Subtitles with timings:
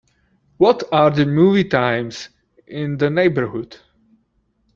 [0.57, 2.29] What are the movie times
[2.65, 3.77] in the neighbourhood